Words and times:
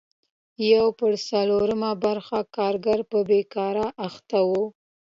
یو 0.71 0.85
پر 0.99 1.13
څلورمه 1.27 1.91
برخه 2.03 2.39
کارګر 2.55 2.99
په 3.11 3.17
بېګار 3.29 3.75
اخته 4.07 4.39
وو. 4.49 4.63